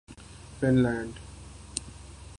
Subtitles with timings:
[0.59, 1.13] fun land